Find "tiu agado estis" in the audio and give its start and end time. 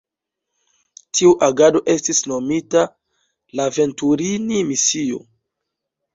1.17-2.21